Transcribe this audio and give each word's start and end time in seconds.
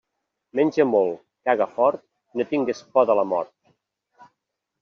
Menja 0.59 0.85
molt, 0.93 1.19
caga 1.49 1.69
fort 1.75 2.03
i 2.05 2.41
no 2.41 2.47
tingues 2.55 2.83
por 2.97 3.09
de 3.11 3.21
la 3.21 3.27
mort. 3.35 3.55